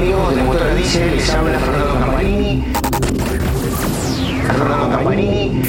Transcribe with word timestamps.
amigos 0.00 0.34
de 0.34 0.42
Motor 0.42 0.74
Dice? 0.76 1.10
Les 1.10 1.30
habla 1.30 1.58
Fernando 1.58 1.94
Campanini. 1.98 2.64
Fernando 4.46 4.88
Campanini. 4.96 5.62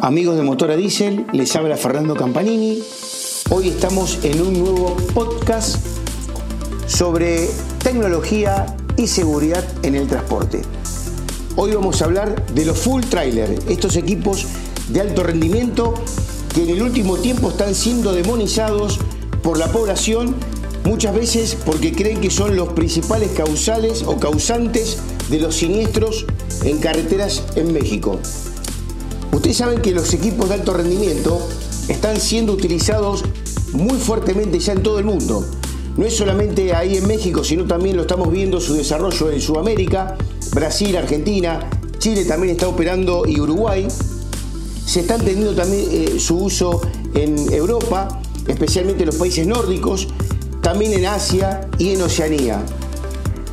Amigos 0.00 0.36
de 0.36 0.42
Motora 0.42 0.76
Diesel, 0.76 1.26
les 1.32 1.54
habla 1.54 1.76
Fernando 1.76 2.14
Campanini. 2.14 2.82
Hoy 3.50 3.68
estamos 3.68 4.18
en 4.22 4.40
un 4.40 4.58
nuevo 4.58 4.96
podcast 5.12 5.76
sobre 6.86 7.50
tecnología 7.82 8.74
y 8.96 9.06
seguridad 9.06 9.64
en 9.82 9.96
el 9.96 10.08
transporte. 10.08 10.62
Hoy 11.56 11.74
vamos 11.74 12.00
a 12.00 12.06
hablar 12.06 12.46
de 12.46 12.64
los 12.64 12.78
full 12.78 13.02
trailer, 13.02 13.54
estos 13.68 13.96
equipos 13.96 14.46
de 14.88 15.00
alto 15.02 15.22
rendimiento 15.22 15.94
que 16.54 16.62
en 16.62 16.70
el 16.70 16.82
último 16.82 17.16
tiempo 17.16 17.50
están 17.50 17.74
siendo 17.74 18.12
demonizados 18.12 18.98
por 19.42 19.58
la 19.58 19.72
población, 19.72 20.34
muchas 20.84 21.14
veces 21.14 21.56
porque 21.64 21.92
creen 21.92 22.20
que 22.20 22.30
son 22.30 22.56
los 22.56 22.68
principales 22.74 23.30
causales 23.30 24.02
o 24.02 24.18
causantes 24.18 24.98
de 25.30 25.38
los 25.38 25.56
siniestros 25.56 26.26
en 26.64 26.78
carreteras 26.78 27.42
en 27.56 27.72
México. 27.72 28.18
Ustedes 29.32 29.56
saben 29.56 29.80
que 29.80 29.92
los 29.92 30.12
equipos 30.12 30.48
de 30.48 30.56
alto 30.56 30.74
rendimiento 30.74 31.40
están 31.88 32.20
siendo 32.20 32.52
utilizados 32.52 33.24
muy 33.72 33.98
fuertemente 33.98 34.58
ya 34.58 34.74
en 34.74 34.82
todo 34.82 34.98
el 34.98 35.04
mundo. 35.04 35.44
No 35.96 36.06
es 36.06 36.16
solamente 36.16 36.74
ahí 36.74 36.96
en 36.96 37.06
México, 37.06 37.44
sino 37.44 37.64
también 37.64 37.96
lo 37.96 38.02
estamos 38.02 38.30
viendo 38.30 38.60
su 38.60 38.74
desarrollo 38.74 39.30
en 39.30 39.40
Sudamérica, 39.40 40.16
Brasil, 40.54 40.96
Argentina, 40.96 41.68
Chile 41.98 42.24
también 42.24 42.54
está 42.54 42.68
operando 42.68 43.24
y 43.26 43.40
Uruguay. 43.40 43.86
Se 44.84 45.00
está 45.00 45.16
teniendo 45.16 45.54
también 45.54 45.86
eh, 45.90 46.20
su 46.20 46.36
uso 46.36 46.80
en 47.14 47.52
Europa, 47.52 48.20
especialmente 48.46 49.02
en 49.02 49.06
los 49.06 49.16
países 49.16 49.46
nórdicos, 49.46 50.08
también 50.60 50.92
en 50.92 51.06
Asia 51.06 51.68
y 51.78 51.90
en 51.90 52.02
Oceanía. 52.02 52.64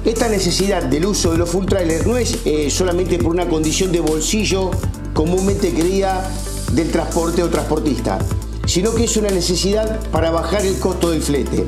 Esta 0.05 0.30
necesidad 0.30 0.83
del 0.83 1.05
uso 1.05 1.31
de 1.31 1.38
los 1.38 1.49
full 1.49 1.66
trailers 1.66 2.08
no 2.08 2.17
es 2.17 2.38
eh, 2.45 2.69
solamente 2.69 3.17
por 3.17 3.31
una 3.31 3.47
condición 3.49 3.91
de 3.91 3.99
bolsillo 3.99 4.71
comúnmente 5.13 5.73
creía 5.73 6.30
del 6.71 6.89
transporte 6.91 7.43
o 7.43 7.49
transportista, 7.49 8.19
sino 8.66 8.93
que 8.95 9.03
es 9.03 9.17
una 9.17 9.30
necesidad 9.30 9.99
para 10.11 10.31
bajar 10.31 10.66
el 10.66 10.80
costo 10.80 11.11
del 11.11 11.21
flete. 11.21 11.66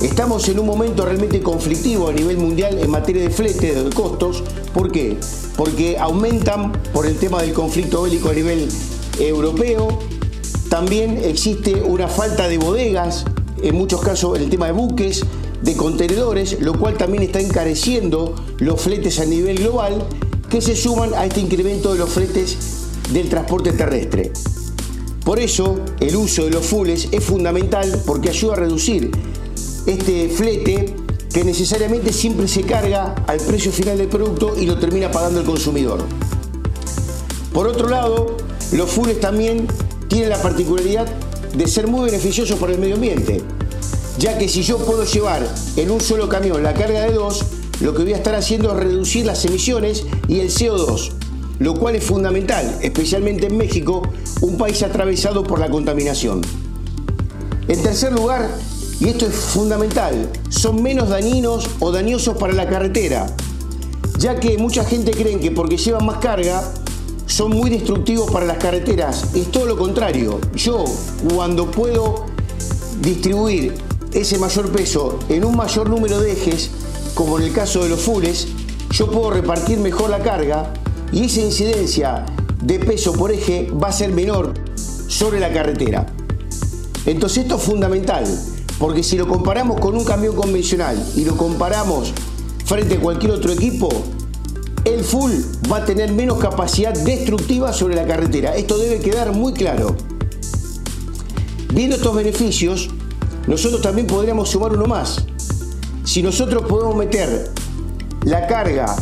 Estamos 0.00 0.46
en 0.48 0.58
un 0.58 0.66
momento 0.66 1.06
realmente 1.06 1.40
conflictivo 1.40 2.08
a 2.08 2.12
nivel 2.12 2.36
mundial 2.36 2.78
en 2.78 2.90
materia 2.90 3.22
de 3.22 3.30
flete, 3.30 3.74
de 3.74 3.90
costos. 3.90 4.42
¿Por 4.74 4.92
qué? 4.92 5.16
Porque 5.56 5.96
aumentan 5.98 6.72
por 6.92 7.06
el 7.06 7.16
tema 7.16 7.40
del 7.40 7.54
conflicto 7.54 8.02
bélico 8.02 8.28
a 8.28 8.34
nivel 8.34 8.68
europeo. 9.18 9.98
También 10.68 11.18
existe 11.24 11.82
una 11.82 12.08
falta 12.08 12.46
de 12.46 12.58
bodegas, 12.58 13.24
en 13.62 13.74
muchos 13.74 14.02
casos 14.02 14.38
el 14.38 14.50
tema 14.50 14.66
de 14.66 14.72
buques, 14.72 15.24
de 15.62 15.74
contenedores, 15.74 16.60
lo 16.60 16.78
cual 16.78 16.98
también 16.98 17.22
está 17.22 17.40
encareciendo 17.40 18.34
los 18.58 18.78
fletes 18.78 19.18
a 19.18 19.24
nivel 19.24 19.58
global, 19.58 20.06
que 20.50 20.60
se 20.60 20.76
suman 20.76 21.14
a 21.14 21.24
este 21.24 21.40
incremento 21.40 21.94
de 21.94 21.98
los 21.98 22.10
fletes 22.10 22.58
del 23.14 23.30
transporte 23.30 23.72
terrestre. 23.72 24.30
Por 25.24 25.40
eso 25.40 25.76
el 25.98 26.14
uso 26.14 26.44
de 26.44 26.50
los 26.50 26.66
fulles 26.66 27.08
es 27.10 27.24
fundamental 27.24 28.00
porque 28.06 28.28
ayuda 28.28 28.52
a 28.52 28.56
reducir 28.56 29.10
este 29.86 30.28
flete 30.28 30.94
que 31.32 31.44
necesariamente 31.44 32.12
siempre 32.12 32.48
se 32.48 32.62
carga 32.62 33.14
al 33.26 33.38
precio 33.38 33.70
final 33.70 33.98
del 33.98 34.08
producto 34.08 34.54
y 34.58 34.66
lo 34.66 34.78
termina 34.78 35.10
pagando 35.10 35.40
el 35.40 35.46
consumidor. 35.46 36.04
Por 37.52 37.66
otro 37.66 37.88
lado, 37.88 38.36
los 38.72 38.90
fulles 38.90 39.20
también 39.20 39.66
tienen 40.08 40.30
la 40.30 40.40
particularidad 40.40 41.06
de 41.54 41.66
ser 41.66 41.86
muy 41.86 42.06
beneficiosos 42.06 42.58
para 42.58 42.72
el 42.72 42.78
medio 42.78 42.96
ambiente, 42.96 43.42
ya 44.18 44.38
que 44.38 44.48
si 44.48 44.62
yo 44.62 44.78
puedo 44.78 45.04
llevar 45.04 45.46
en 45.76 45.90
un 45.90 46.00
solo 46.00 46.28
camión 46.28 46.62
la 46.62 46.74
carga 46.74 47.02
de 47.02 47.12
dos, 47.12 47.44
lo 47.80 47.94
que 47.94 48.02
voy 48.02 48.14
a 48.14 48.16
estar 48.16 48.34
haciendo 48.34 48.70
es 48.72 48.76
reducir 48.76 49.26
las 49.26 49.44
emisiones 49.44 50.04
y 50.28 50.40
el 50.40 50.48
CO2, 50.48 51.12
lo 51.58 51.74
cual 51.74 51.96
es 51.96 52.04
fundamental, 52.04 52.78
especialmente 52.82 53.46
en 53.46 53.56
México, 53.56 54.02
un 54.40 54.56
país 54.56 54.82
atravesado 54.82 55.42
por 55.42 55.58
la 55.58 55.70
contaminación. 55.70 56.42
En 57.68 57.82
tercer 57.82 58.12
lugar, 58.12 58.48
y 59.00 59.08
esto 59.08 59.26
es 59.26 59.34
fundamental, 59.34 60.30
son 60.48 60.82
menos 60.82 61.08
dañinos 61.08 61.68
o 61.80 61.92
dañosos 61.92 62.36
para 62.38 62.52
la 62.52 62.68
carretera, 62.68 63.26
ya 64.18 64.40
que 64.40 64.56
mucha 64.58 64.84
gente 64.84 65.10
cree 65.10 65.38
que 65.38 65.50
porque 65.50 65.76
llevan 65.76 66.06
más 66.06 66.18
carga 66.18 66.62
son 67.26 67.50
muy 67.50 67.70
destructivos 67.70 68.30
para 68.30 68.46
las 68.46 68.56
carreteras. 68.58 69.34
Es 69.34 69.50
todo 69.50 69.66
lo 69.66 69.76
contrario. 69.76 70.40
Yo 70.54 70.84
cuando 71.34 71.70
puedo 71.70 72.24
distribuir 73.00 73.74
ese 74.12 74.38
mayor 74.38 74.70
peso 74.70 75.18
en 75.28 75.44
un 75.44 75.56
mayor 75.56 75.90
número 75.90 76.20
de 76.20 76.32
ejes, 76.32 76.70
como 77.14 77.38
en 77.38 77.44
el 77.44 77.52
caso 77.52 77.82
de 77.82 77.90
los 77.90 78.00
fules, 78.00 78.48
yo 78.90 79.10
puedo 79.10 79.30
repartir 79.30 79.78
mejor 79.78 80.08
la 80.08 80.20
carga 80.20 80.72
y 81.12 81.26
esa 81.26 81.40
incidencia 81.40 82.24
de 82.62 82.78
peso 82.78 83.12
por 83.12 83.32
eje 83.32 83.70
va 83.70 83.88
a 83.88 83.92
ser 83.92 84.12
menor 84.12 84.54
sobre 85.08 85.40
la 85.40 85.52
carretera. 85.52 86.06
Entonces 87.04 87.44
esto 87.44 87.56
es 87.56 87.62
fundamental. 87.62 88.24
Porque 88.78 89.02
si 89.02 89.16
lo 89.16 89.26
comparamos 89.26 89.80
con 89.80 89.96
un 89.96 90.04
camión 90.04 90.34
convencional 90.34 91.02
y 91.16 91.24
lo 91.24 91.36
comparamos 91.36 92.12
frente 92.64 92.96
a 92.96 93.00
cualquier 93.00 93.32
otro 93.32 93.52
equipo, 93.52 93.88
el 94.84 95.02
full 95.02 95.32
va 95.70 95.78
a 95.78 95.84
tener 95.84 96.12
menos 96.12 96.38
capacidad 96.38 96.92
destructiva 96.92 97.72
sobre 97.72 97.96
la 97.96 98.06
carretera. 98.06 98.54
Esto 98.54 98.76
debe 98.78 99.00
quedar 99.00 99.32
muy 99.32 99.52
claro. 99.52 99.96
Viendo 101.72 101.96
estos 101.96 102.14
beneficios, 102.14 102.90
nosotros 103.46 103.80
también 103.80 104.06
podríamos 104.06 104.50
sumar 104.50 104.72
uno 104.72 104.86
más. 104.86 105.24
Si 106.04 106.22
nosotros 106.22 106.64
podemos 106.68 106.94
meter 106.96 107.50
la 108.24 108.46
carga 108.46 108.94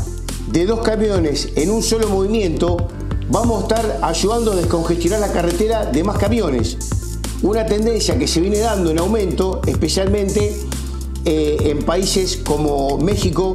de 0.48 0.66
dos 0.66 0.80
camiones 0.80 1.50
en 1.56 1.70
un 1.70 1.82
solo 1.82 2.08
movimiento, 2.08 2.88
vamos 3.28 3.58
a 3.58 3.66
estar 3.66 3.98
ayudando 4.02 4.52
a 4.52 4.56
descongestionar 4.56 5.20
la 5.20 5.32
carretera 5.32 5.86
de 5.86 6.04
más 6.04 6.16
camiones 6.18 6.78
una 7.42 7.66
tendencia 7.66 8.18
que 8.18 8.26
se 8.26 8.40
viene 8.40 8.58
dando 8.58 8.90
en 8.90 8.98
aumento, 8.98 9.60
especialmente 9.66 10.54
eh, 11.24 11.56
en 11.60 11.82
países 11.84 12.36
como 12.38 12.98
México 12.98 13.52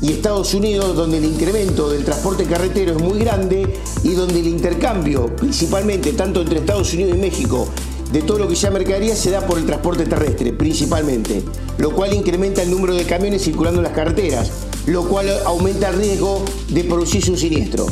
y 0.00 0.12
Estados 0.12 0.52
Unidos, 0.54 0.96
donde 0.96 1.18
el 1.18 1.24
incremento 1.24 1.88
del 1.88 2.04
transporte 2.04 2.44
carretero 2.44 2.92
es 2.92 3.02
muy 3.02 3.18
grande 3.20 3.76
y 4.02 4.10
donde 4.10 4.40
el 4.40 4.48
intercambio, 4.48 5.34
principalmente 5.36 6.12
tanto 6.12 6.42
entre 6.42 6.58
Estados 6.58 6.92
Unidos 6.92 7.16
y 7.16 7.18
México, 7.18 7.68
de 8.12 8.20
todo 8.20 8.38
lo 8.38 8.48
que 8.48 8.56
sea 8.56 8.70
mercadería 8.70 9.16
se 9.16 9.30
da 9.30 9.46
por 9.46 9.58
el 9.58 9.64
transporte 9.64 10.04
terrestre, 10.04 10.52
principalmente, 10.52 11.42
lo 11.78 11.92
cual 11.92 12.12
incrementa 12.12 12.62
el 12.62 12.70
número 12.70 12.94
de 12.94 13.04
camiones 13.04 13.42
circulando 13.42 13.78
en 13.78 13.84
las 13.84 13.94
carreteras, 13.94 14.50
lo 14.86 15.08
cual 15.08 15.28
aumenta 15.46 15.88
el 15.88 15.96
riesgo 15.96 16.44
de 16.68 16.84
producirse 16.84 17.30
un 17.30 17.38
siniestro. 17.38 17.86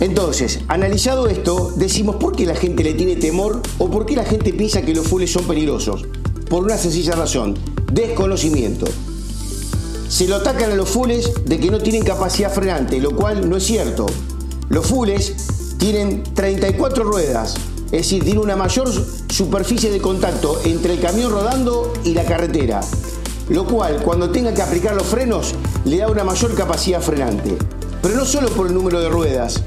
Entonces, 0.00 0.60
analizado 0.68 1.28
esto, 1.28 1.72
decimos 1.76 2.16
por 2.16 2.34
qué 2.34 2.46
la 2.46 2.56
gente 2.56 2.82
le 2.82 2.94
tiene 2.94 3.16
temor 3.16 3.60
o 3.78 3.90
por 3.90 4.06
qué 4.06 4.16
la 4.16 4.24
gente 4.24 4.52
piensa 4.52 4.82
que 4.82 4.94
los 4.94 5.06
fulles 5.06 5.32
son 5.32 5.44
peligrosos. 5.44 6.04
Por 6.48 6.64
una 6.64 6.76
sencilla 6.76 7.14
razón, 7.14 7.54
desconocimiento. 7.92 8.86
Se 10.08 10.28
lo 10.28 10.36
atacan 10.36 10.72
a 10.72 10.74
los 10.74 10.88
fulles 10.88 11.32
de 11.44 11.58
que 11.58 11.70
no 11.70 11.80
tienen 11.80 12.04
capacidad 12.04 12.52
frenante, 12.52 13.00
lo 13.00 13.12
cual 13.12 13.48
no 13.48 13.56
es 13.56 13.64
cierto. 13.64 14.06
Los 14.68 14.86
fulles 14.86 15.34
tienen 15.78 16.22
34 16.34 17.04
ruedas, 17.04 17.54
es 17.86 17.90
decir, 17.90 18.24
tienen 18.24 18.42
una 18.42 18.56
mayor 18.56 18.88
superficie 19.28 19.90
de 19.90 20.00
contacto 20.00 20.60
entre 20.64 20.94
el 20.94 21.00
camión 21.00 21.30
rodando 21.30 21.92
y 22.04 22.14
la 22.14 22.24
carretera, 22.24 22.80
lo 23.48 23.66
cual 23.66 24.02
cuando 24.02 24.30
tenga 24.30 24.54
que 24.54 24.62
aplicar 24.62 24.94
los 24.94 25.06
frenos 25.06 25.54
le 25.84 25.98
da 25.98 26.08
una 26.08 26.24
mayor 26.24 26.54
capacidad 26.54 27.00
frenante. 27.00 27.56
Pero 28.02 28.16
no 28.16 28.24
solo 28.24 28.48
por 28.50 28.66
el 28.66 28.74
número 28.74 29.00
de 29.00 29.08
ruedas, 29.08 29.62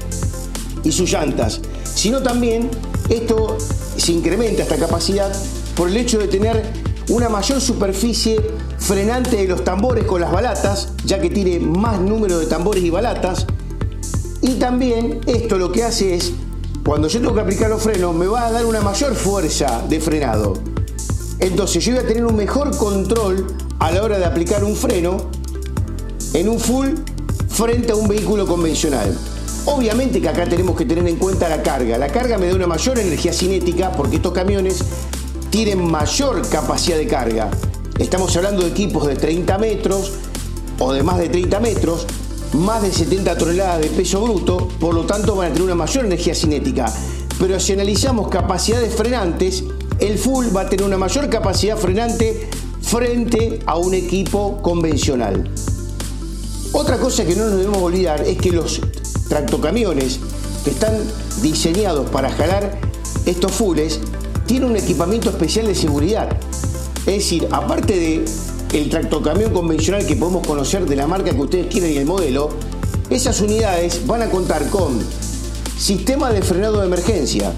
y 0.84 0.92
sus 0.92 1.10
llantas, 1.10 1.60
sino 1.94 2.22
también 2.22 2.70
esto 3.08 3.56
se 3.96 4.12
incrementa 4.12 4.62
esta 4.62 4.76
capacidad 4.76 5.32
por 5.74 5.88
el 5.88 5.96
hecho 5.96 6.18
de 6.18 6.28
tener 6.28 6.62
una 7.08 7.28
mayor 7.28 7.60
superficie 7.60 8.38
frenante 8.78 9.36
de 9.36 9.48
los 9.48 9.64
tambores 9.64 10.04
con 10.04 10.20
las 10.20 10.30
balatas, 10.30 10.88
ya 11.04 11.20
que 11.20 11.30
tiene 11.30 11.58
más 11.58 12.00
número 12.00 12.38
de 12.38 12.46
tambores 12.46 12.82
y 12.82 12.90
balatas. 12.90 13.46
Y 14.42 14.54
también 14.54 15.20
esto 15.26 15.58
lo 15.58 15.72
que 15.72 15.84
hace 15.84 16.14
es, 16.14 16.32
cuando 16.84 17.08
yo 17.08 17.20
tengo 17.20 17.34
que 17.34 17.40
aplicar 17.40 17.70
los 17.70 17.82
frenos, 17.82 18.14
me 18.14 18.26
va 18.26 18.46
a 18.46 18.52
dar 18.52 18.66
una 18.66 18.80
mayor 18.80 19.14
fuerza 19.14 19.82
de 19.88 20.00
frenado. 20.00 20.54
Entonces 21.40 21.84
yo 21.84 21.92
voy 21.94 22.04
a 22.04 22.06
tener 22.06 22.24
un 22.24 22.36
mejor 22.36 22.76
control 22.76 23.46
a 23.78 23.90
la 23.90 24.02
hora 24.02 24.18
de 24.18 24.24
aplicar 24.24 24.64
un 24.64 24.74
freno 24.74 25.30
en 26.34 26.48
un 26.48 26.60
full 26.60 26.88
frente 27.48 27.92
a 27.92 27.94
un 27.96 28.08
vehículo 28.08 28.46
convencional. 28.46 29.16
Obviamente 29.70 30.22
que 30.22 30.28
acá 30.30 30.46
tenemos 30.46 30.74
que 30.76 30.86
tener 30.86 31.06
en 31.06 31.16
cuenta 31.16 31.46
la 31.46 31.62
carga. 31.62 31.98
La 31.98 32.08
carga 32.08 32.38
me 32.38 32.46
da 32.46 32.54
una 32.54 32.66
mayor 32.66 32.98
energía 32.98 33.34
cinética 33.34 33.92
porque 33.92 34.16
estos 34.16 34.32
camiones 34.32 34.82
tienen 35.50 35.84
mayor 35.90 36.48
capacidad 36.48 36.96
de 36.96 37.06
carga. 37.06 37.50
Estamos 37.98 38.34
hablando 38.36 38.62
de 38.62 38.70
equipos 38.70 39.06
de 39.06 39.16
30 39.16 39.58
metros 39.58 40.12
o 40.78 40.92
de 40.94 41.02
más 41.02 41.18
de 41.18 41.28
30 41.28 41.60
metros, 41.60 42.06
más 42.54 42.80
de 42.80 42.90
70 42.90 43.36
toneladas 43.36 43.82
de 43.82 43.88
peso 43.88 44.22
bruto, 44.22 44.68
por 44.80 44.94
lo 44.94 45.04
tanto 45.04 45.36
van 45.36 45.50
a 45.50 45.52
tener 45.52 45.64
una 45.64 45.74
mayor 45.74 46.06
energía 46.06 46.34
cinética. 46.34 46.90
pero 47.38 47.60
si 47.60 47.74
analizamos 47.74 48.28
capacidades 48.28 48.94
frenantes, 48.94 49.64
el 50.00 50.16
full 50.16 50.46
va 50.56 50.62
a 50.62 50.68
tener 50.68 50.86
una 50.86 50.96
mayor 50.96 51.28
capacidad 51.28 51.76
frenante 51.76 52.48
frente 52.80 53.60
a 53.66 53.76
un 53.76 53.92
equipo 53.92 54.62
convencional. 54.62 55.50
Otra 56.72 56.98
cosa 56.98 57.24
que 57.24 57.36
no 57.36 57.44
nos 57.44 57.58
debemos 57.58 57.82
olvidar 57.82 58.22
es 58.22 58.38
que 58.38 58.50
los 58.50 58.80
tractocamiones 59.28 60.20
que 60.64 60.70
están 60.70 60.94
diseñados 61.42 62.08
para 62.10 62.30
jalar 62.30 62.78
estos 63.26 63.52
fulls 63.52 64.00
tienen 64.46 64.70
un 64.70 64.76
equipamiento 64.76 65.28
especial 65.28 65.66
de 65.66 65.74
seguridad. 65.74 66.28
Es 67.00 67.14
decir, 67.18 67.46
aparte 67.50 67.94
de 67.94 68.24
el 68.72 68.90
tractocamión 68.90 69.52
convencional 69.52 70.06
que 70.06 70.16
podemos 70.16 70.46
conocer 70.46 70.86
de 70.86 70.96
la 70.96 71.06
marca 71.06 71.30
que 71.30 71.40
ustedes 71.40 71.66
quieren 71.66 71.92
y 71.92 71.96
el 71.96 72.06
modelo, 72.06 72.50
esas 73.10 73.40
unidades 73.40 74.06
van 74.06 74.22
a 74.22 74.30
contar 74.30 74.68
con 74.68 74.98
sistema 75.78 76.30
de 76.30 76.42
frenado 76.42 76.80
de 76.80 76.86
emergencia, 76.86 77.52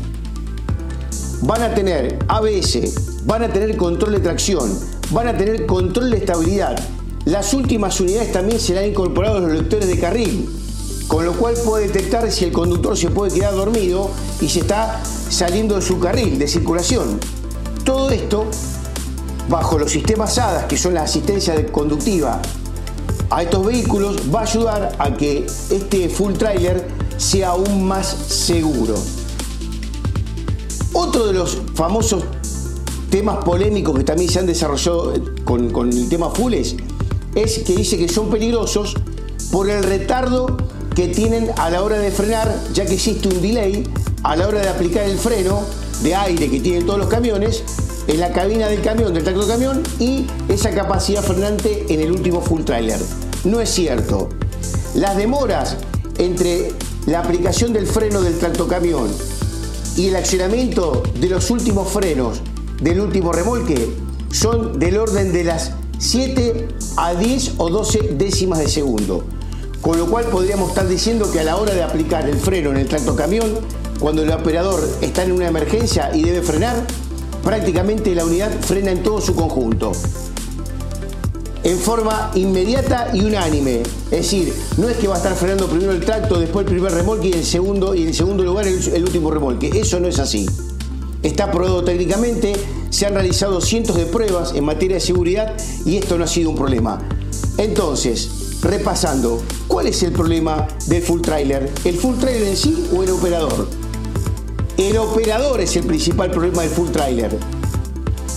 van 1.43 1.63
a 1.63 1.75
tener 1.75 2.19
ABS, 2.29 3.25
van 3.25 3.45
a 3.45 3.53
tener 3.53 3.77
control 3.77 4.13
de 4.13 4.21
tracción, 4.21 4.77
van 5.11 5.29
a 5.29 5.37
tener 5.37 5.67
control 5.67 6.11
de 6.11 6.19
estabilidad. 6.19 6.79
Las 7.25 7.55
últimas 7.55 8.01
unidades 8.01 8.33
también 8.33 8.61
se 8.61 8.75
le 8.75 8.81
han 8.81 8.87
incorporado 8.87 9.41
los 9.41 9.53
lectores 9.53 9.89
de 9.89 9.99
carril, 9.99 10.49
con 11.11 11.25
lo 11.25 11.33
cual 11.33 11.57
puede 11.65 11.89
detectar 11.89 12.31
si 12.31 12.45
el 12.45 12.53
conductor 12.53 12.97
se 12.97 13.11
puede 13.11 13.35
quedar 13.35 13.53
dormido 13.53 14.13
y 14.41 14.49
se 14.49 14.61
está 14.61 15.03
saliendo 15.29 15.75
de 15.75 15.83
su 15.83 15.99
carril 15.99 16.39
de 16.39 16.47
circulación. 16.47 17.19
Todo 17.85 18.11
esto 18.11 18.45
bajo 19.49 19.77
los 19.77 19.91
sistemas 19.91 20.39
ADAS, 20.39 20.67
que 20.67 20.77
son 20.77 20.95
la 20.95 21.03
asistencia 21.03 21.67
conductiva 21.73 22.41
a 23.29 23.43
estos 23.43 23.67
vehículos, 23.67 24.19
va 24.33 24.39
a 24.39 24.43
ayudar 24.45 24.95
a 25.01 25.13
que 25.17 25.47
este 25.71 26.09
full 26.09 26.35
trailer 26.35 26.87
sea 27.17 27.49
aún 27.49 27.89
más 27.89 28.07
seguro. 28.07 28.95
Otro 30.93 31.27
de 31.27 31.33
los 31.33 31.59
famosos 31.75 32.23
temas 33.11 33.45
polémicos 33.45 33.99
que 33.99 34.05
también 34.05 34.31
se 34.31 34.39
han 34.39 34.47
desarrollado 34.47 35.15
con, 35.43 35.71
con 35.71 35.93
el 35.93 36.09
tema 36.09 36.31
fulls 36.31 36.77
es 37.35 37.59
que 37.65 37.75
dice 37.75 37.99
que 37.99 38.09
son 38.09 38.31
peligrosos 38.31 38.95
por 39.51 39.69
el 39.69 39.83
retardo 39.83 40.57
que 41.01 41.09
tienen 41.09 41.51
a 41.57 41.71
la 41.71 41.83
hora 41.83 41.99
de 41.99 42.11
frenar, 42.11 42.55
ya 42.75 42.85
que 42.85 42.93
existe 42.93 43.27
un 43.27 43.41
delay 43.41 43.85
a 44.23 44.37
la 44.37 44.47
hora 44.47 44.61
de 44.61 44.69
aplicar 44.69 45.05
el 45.05 45.17
freno 45.17 45.63
de 46.03 46.15
aire 46.15 46.51
que 46.51 46.61
tienen 46.61 46.85
todos 46.85 46.99
los 46.99 47.09
camiones 47.09 47.63
en 48.07 48.21
la 48.21 48.31
cabina 48.33 48.69
del 48.69 48.83
camión, 48.83 49.15
del 49.15 49.25
tracto 49.25 49.49
camión 49.49 49.83
y 49.99 50.27
esa 50.51 50.73
capacidad 50.73 51.23
frenante 51.23 51.87
en 51.89 52.01
el 52.01 52.13
último 52.13 52.43
full 52.43 52.65
trailer. 52.65 52.99
No 53.45 53.63
es 53.63 53.71
cierto. 53.71 54.29
Las 54.95 55.17
demoras 55.17 55.79
entre 56.19 56.71
la 57.07 57.21
aplicación 57.21 57.73
del 57.73 57.87
freno 57.87 58.21
del 58.21 58.39
tractocamión 58.39 59.09
y 59.97 60.09
el 60.09 60.17
accionamiento 60.17 61.03
de 61.19 61.31
los 61.31 61.51
últimos 61.51 61.89
frenos 61.89 62.43
del 62.83 63.01
último 63.01 63.33
remolque 63.33 63.89
son 64.33 64.79
del 64.79 64.99
orden 64.99 65.33
de 65.33 65.45
las 65.45 65.73
7 65.97 66.69
a 66.99 67.15
10 67.15 67.55
o 67.57 67.71
12 67.71 68.17
décimas 68.19 68.59
de 68.59 68.69
segundo. 68.69 69.25
Con 69.81 69.99
lo 69.99 70.07
cual 70.07 70.27
podríamos 70.27 70.71
estar 70.71 70.87
diciendo 70.87 71.31
que 71.33 71.41
a 71.41 71.45
la 71.45 71.57
hora 71.57 71.75
de 71.75 71.83
aplicar 71.83 72.29
el 72.29 72.37
freno 72.37 72.71
en 72.71 72.77
el 72.77 72.87
tractocamión, 72.87 73.51
cuando 73.99 74.23
el 74.23 74.31
operador 74.31 74.87
está 75.01 75.25
en 75.25 75.33
una 75.33 75.49
emergencia 75.49 76.11
y 76.15 76.23
debe 76.23 76.43
frenar, 76.43 76.85
prácticamente 77.43 78.15
la 78.15 78.25
unidad 78.25 78.51
frena 78.61 78.91
en 78.91 79.03
todo 79.03 79.21
su 79.21 79.35
conjunto. 79.35 79.93
En 81.63 81.79
forma 81.79 82.31
inmediata 82.35 83.11
y 83.13 83.23
unánime. 83.23 83.83
Es 84.11 84.23
decir, 84.23 84.53
no 84.77 84.89
es 84.89 84.97
que 84.97 85.09
va 85.09 85.15
a 85.15 85.19
estar 85.19 85.35
frenando 85.35 85.67
primero 85.67 85.93
el 85.93 86.01
tracto, 86.01 86.39
después 86.39 86.67
el 86.67 86.73
primer 86.73 86.93
remolque 86.93 87.29
y, 87.29 87.33
el 87.33 87.45
segundo, 87.45 87.95
y 87.95 88.05
en 88.05 88.15
segundo 88.15 88.43
lugar 88.43 88.67
el, 88.67 88.83
el 88.95 89.03
último 89.05 89.31
remolque. 89.31 89.71
Eso 89.75 90.01
no 90.01 90.09
es 90.09 90.19
así. 90.19 90.47
Está 91.23 91.51
probado 91.51 91.85
técnicamente, 91.85 92.55
se 92.89 93.07
han 93.07 93.15
realizado 93.15 93.61
cientos 93.61 93.97
de 93.97 94.07
pruebas 94.07 94.55
en 94.55 94.65
materia 94.65 94.97
de 94.97 95.01
seguridad 95.01 95.55
y 95.85 95.97
esto 95.97 96.17
no 96.17 96.25
ha 96.25 96.29
sido 96.29 96.51
un 96.51 96.57
problema. 96.57 97.07
Entonces, 97.59 98.40
repasando, 98.63 99.43
¿cuál 99.67 99.87
es 99.87 100.03
el 100.03 100.13
problema 100.13 100.67
del 100.87 101.03
full 101.03 101.21
trailer? 101.21 101.73
¿El 101.85 101.97
full 101.97 102.17
trailer 102.17 102.49
en 102.49 102.57
sí 102.57 102.89
o 102.95 103.03
el 103.03 103.11
operador? 103.11 103.69
El 104.77 104.97
operador 104.99 105.61
es 105.61 105.77
el 105.77 105.85
principal 105.85 106.31
problema 106.31 106.63
del 106.63 106.71
full 106.71 106.91
trailer. 106.91 107.37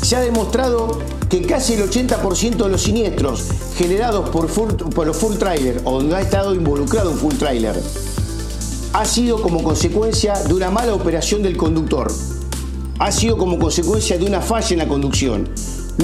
Se 0.02 0.16
ha 0.16 0.22
demostrado 0.22 1.00
que 1.30 1.42
casi 1.42 1.74
el 1.74 1.90
80% 1.90 2.58
de 2.58 2.70
los 2.70 2.82
siniestros 2.82 3.46
generados 3.78 4.30
por, 4.30 4.46
los 5.08 5.18
full 5.18 5.36
trailer 5.36 5.82
o 5.86 5.94
donde 5.94 6.16
ha 6.16 6.22
estado 6.22 6.54
involucrado 6.54 7.12
un 7.12 7.18
full 7.18 7.34
trailer 7.36 7.76
ha 8.94 9.06
sido 9.06 9.42
como 9.42 9.64
consecuencia 9.64 10.36
de 10.36 10.54
una 10.54 10.70
mala 10.70 10.94
operación 10.94 11.42
del 11.42 11.58
conductor. 11.58 12.14
Ha 13.00 13.12
sido 13.12 13.38
como 13.40 13.58
consecuencia 13.58 14.20
de 14.20 14.26
una 14.26 14.40
falla 14.40 14.70
en 14.70 14.78
la 14.78 14.88
conducción, 14.88 15.50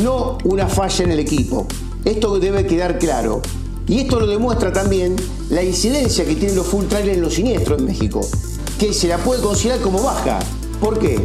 no 0.01 0.39
una 0.43 0.67
falla 0.67 1.05
en 1.05 1.11
el 1.11 1.19
equipo. 1.19 1.67
Esto 2.03 2.39
debe 2.39 2.65
quedar 2.65 2.97
claro. 2.97 3.43
Y 3.89 3.99
esto 3.99 4.19
lo 4.19 4.27
demuestra 4.27 4.71
también 4.71 5.17
la 5.49 5.63
incidencia 5.63 6.23
que 6.23 6.35
tienen 6.35 6.55
los 6.55 6.67
full 6.67 6.85
trailers 6.85 7.17
en 7.17 7.23
los 7.23 7.33
siniestros 7.33 7.79
en 7.79 7.85
México 7.85 8.21
que 8.79 8.93
se 8.93 9.09
la 9.09 9.17
puede 9.17 9.41
considerar 9.41 9.81
como 9.81 10.01
baja. 10.01 10.39
¿Por 10.79 10.97
qué? 10.97 11.19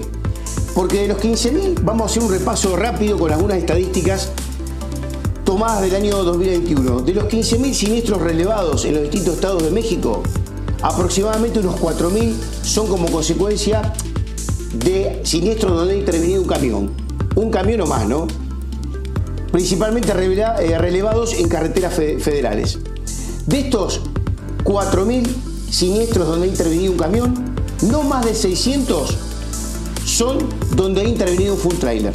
Porque 0.74 1.02
de 1.02 1.08
los 1.08 1.18
15.000 1.18 1.84
vamos 1.84 2.02
a 2.02 2.06
hacer 2.06 2.22
un 2.24 2.30
repaso 2.30 2.76
rápido 2.76 3.16
con 3.16 3.32
algunas 3.32 3.58
estadísticas 3.58 4.30
tomadas 5.44 5.82
del 5.82 5.94
año 5.94 6.24
2021. 6.24 7.02
De 7.02 7.14
los 7.14 7.24
15.000 7.24 7.72
siniestros 7.72 8.20
relevados 8.20 8.84
en 8.84 8.94
los 8.94 9.02
distintos 9.04 9.34
estados 9.34 9.62
de 9.62 9.70
México, 9.70 10.24
aproximadamente 10.82 11.60
unos 11.60 11.76
4.000 11.76 12.34
son 12.64 12.88
como 12.88 13.06
consecuencia 13.06 13.92
de 14.84 15.20
siniestros 15.22 15.76
donde 15.76 15.94
ha 15.94 15.96
intervenido 15.96 16.42
un 16.42 16.48
camión. 16.48 16.90
Un 17.36 17.50
camión 17.52 17.82
o 17.82 17.86
más, 17.86 18.08
¿no? 18.08 18.26
Principalmente 19.54 20.10
eh, 20.10 20.78
relevados 20.78 21.34
en 21.34 21.48
carreteras 21.48 21.94
federales. 21.94 22.76
De 23.46 23.60
estos 23.60 24.00
4.000 24.64 25.24
siniestros 25.70 26.26
donde 26.26 26.48
ha 26.48 26.50
intervenido 26.50 26.90
un 26.90 26.98
camión, 26.98 27.54
no 27.82 28.02
más 28.02 28.24
de 28.24 28.34
600 28.34 29.16
son 30.04 30.38
donde 30.74 31.02
ha 31.02 31.04
intervenido 31.04 31.54
un 31.54 31.60
full 31.60 31.76
trailer. 31.76 32.12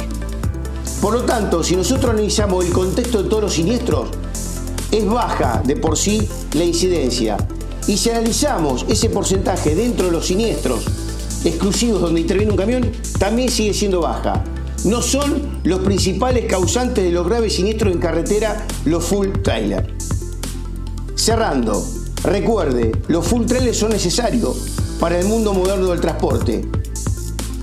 Por 1.00 1.14
lo 1.14 1.22
tanto, 1.22 1.64
si 1.64 1.76
nosotros 1.76 2.12
analizamos 2.12 2.62
el 2.66 2.72
contexto 2.74 3.22
de 3.22 3.30
todos 3.30 3.44
los 3.44 3.54
siniestros, 3.54 4.10
es 4.92 5.06
baja 5.06 5.62
de 5.64 5.76
por 5.76 5.96
sí 5.96 6.28
la 6.52 6.64
incidencia. 6.64 7.38
Y 7.86 7.96
si 7.96 8.10
analizamos 8.10 8.84
ese 8.86 9.08
porcentaje 9.08 9.74
dentro 9.74 10.04
de 10.04 10.12
los 10.12 10.26
siniestros 10.26 10.84
exclusivos 11.42 12.02
donde 12.02 12.20
interviene 12.20 12.52
un 12.52 12.58
camión, 12.58 12.92
también 13.18 13.48
sigue 13.48 13.72
siendo 13.72 14.02
baja. 14.02 14.44
No 14.84 15.02
son 15.02 15.60
los 15.64 15.80
principales 15.80 16.46
causantes 16.46 17.04
de 17.04 17.10
los 17.10 17.26
graves 17.26 17.54
siniestros 17.54 17.92
en 17.92 18.00
carretera 18.00 18.66
los 18.84 19.04
full 19.04 19.28
trailer. 19.42 19.94
Cerrando, 21.14 21.84
Recuerde, 22.22 22.92
los 23.08 23.26
full 23.26 23.46
trailers 23.46 23.78
son 23.78 23.92
necesarios 23.92 24.54
para 24.98 25.18
el 25.18 25.26
mundo 25.26 25.54
moderno 25.54 25.88
del 25.88 26.00
transporte. 26.00 26.68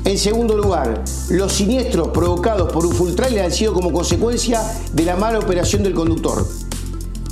En 0.04 0.18
segundo 0.18 0.58
lugar, 0.58 1.04
los 1.30 1.54
siniestros 1.54 2.08
provocados 2.08 2.72
por 2.72 2.84
un 2.84 2.94
full 2.94 3.12
trailer 3.12 3.46
han 3.46 3.52
sido 3.52 3.74
como 3.74 3.94
consecuencia 3.94 4.64
de 4.94 5.06
la 5.06 5.16
mala 5.16 5.38
operación 5.38 5.84
del 5.84 5.94
conductor. 5.94 6.48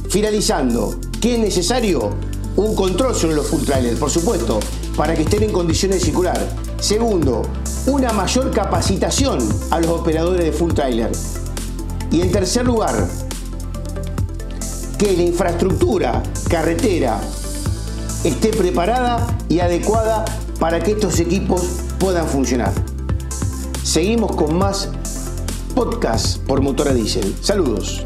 Finalizando, 0.09 0.99
¿qué 1.19 1.35
es 1.35 1.39
necesario? 1.39 2.11
Un 2.57 2.75
control 2.75 3.15
sobre 3.15 3.35
los 3.35 3.47
full 3.47 3.63
trailers, 3.63 3.97
por 3.97 4.11
supuesto, 4.11 4.59
para 4.95 5.15
que 5.15 5.23
estén 5.23 5.43
en 5.43 5.51
condiciones 5.51 5.99
de 5.99 6.05
circular. 6.05 6.39
Segundo, 6.79 7.41
una 7.87 8.11
mayor 8.13 8.51
capacitación 8.51 9.39
a 9.71 9.79
los 9.79 9.89
operadores 9.89 10.43
de 10.43 10.51
full 10.51 10.73
trailer. 10.73 11.11
Y 12.11 12.21
en 12.21 12.31
tercer 12.31 12.65
lugar, 12.65 13.07
que 14.97 15.15
la 15.15 15.23
infraestructura 15.23 16.23
carretera 16.49 17.19
esté 18.23 18.49
preparada 18.49 19.27
y 19.49 19.59
adecuada 19.59 20.25
para 20.59 20.79
que 20.79 20.91
estos 20.91 21.19
equipos 21.19 21.61
puedan 21.99 22.27
funcionar. 22.27 22.71
Seguimos 23.83 24.35
con 24.35 24.57
más 24.57 24.89
podcast 25.75 26.39
por 26.45 26.61
Motora 26.61 26.93
Diesel. 26.93 27.35
Saludos. 27.41 28.05